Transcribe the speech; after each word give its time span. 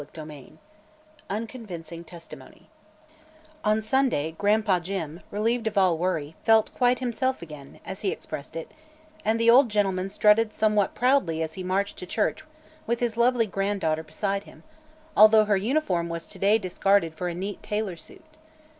CHAPTER 0.01 0.25
V 0.25 0.53
UNCONVINCING 1.29 2.05
TESTIMONY 2.05 2.67
On 3.63 3.83
Sunday 3.83 4.33
"Gran'pa 4.35 4.79
Jim," 4.79 5.21
relieved 5.29 5.67
of 5.67 5.77
all 5.77 5.95
worry, 5.95 6.35
felt 6.43 6.73
"quite 6.73 6.97
himself 6.97 7.43
again," 7.43 7.79
as 7.85 8.01
he 8.01 8.09
expressed 8.09 8.55
it, 8.55 8.71
and 9.23 9.39
the 9.39 9.51
old 9.51 9.69
gentleman 9.69 10.09
strutted 10.09 10.55
somewhat 10.55 10.95
proudly 10.95 11.43
as 11.43 11.53
he 11.53 11.61
marched 11.61 11.97
to 11.99 12.07
church 12.07 12.43
with 12.87 12.99
his 12.99 13.15
lovely 13.15 13.45
granddaughter 13.45 14.01
beside 14.01 14.45
him, 14.45 14.63
although 15.15 15.45
her 15.45 15.55
uniform 15.55 16.09
was 16.09 16.25
to 16.25 16.39
day 16.39 16.57
discarded 16.57 17.13
for 17.13 17.27
a 17.27 17.35
neat 17.35 17.61
tailor 17.61 17.95
suit. 17.95 18.25